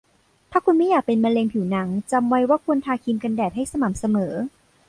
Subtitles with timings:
[0.51, 4.33] ถ้าคุณไม่อยากเป็นมะเร็งผิวหนัง จำไว้ว่าควรทาครีมกันแดดให้สม่ำเสมอ